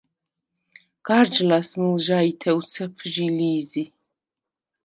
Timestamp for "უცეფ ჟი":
2.59-3.25